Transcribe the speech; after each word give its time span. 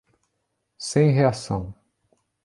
Sem 0.79 1.11
reação 1.13 1.75